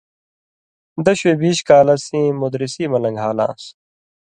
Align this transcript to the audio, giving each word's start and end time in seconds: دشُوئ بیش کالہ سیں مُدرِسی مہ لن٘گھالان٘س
دشُوئ 1.05 1.33
بیش 1.41 1.59
کالہ 1.67 1.95
سیں 2.05 2.27
مُدرِسی 2.39 2.85
مہ 2.91 2.99
لن٘گھالان٘س 3.03 3.63